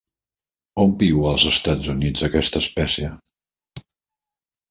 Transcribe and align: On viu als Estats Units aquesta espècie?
On 0.85 0.93
viu 1.01 1.25
als 1.31 1.43
Estats 1.49 1.83
Units 1.93 2.25
aquesta 2.29 2.61
espècie? 2.65 3.13